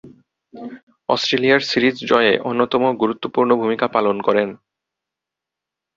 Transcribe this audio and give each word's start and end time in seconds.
অস্ট্রেলিয়ার 1.09 1.61
সিরিজ 1.61 1.95
জয়ে 2.05 2.33
অন্যতম 2.41 2.83
গুরুত্বপূর্ণ 2.93 3.51
ভূমিকা 3.55 3.85
পালন 3.87 4.17
করেন। 4.21 4.49